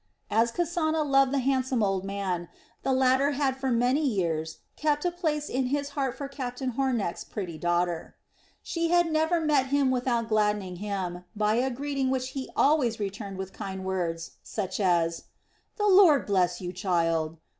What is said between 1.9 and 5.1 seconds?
man, the latter had for many years kept